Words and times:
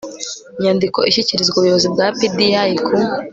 nyandiko 0.61 0.99
ishyikirizwa 1.09 1.55
Ubuyobozi 1.57 1.87
bwa 1.93 2.07
PDI 2.17 2.73
ku 2.85 2.93